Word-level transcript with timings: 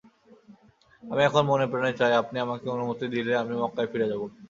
আমি 1.03 1.21
এখন 1.27 1.43
মনেপ্রাণে 1.51 1.91
চাই, 1.99 2.13
আপনি 2.21 2.37
আমাকে 2.45 2.65
অনুমতি 2.75 3.05
দিলে 3.13 3.33
আমি 3.41 3.53
মক্কায় 3.61 3.89
ফিরে 3.91 4.09
যাব। 4.11 4.21